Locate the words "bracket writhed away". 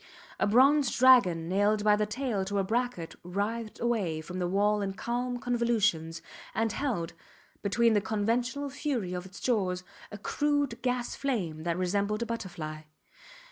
2.63-4.19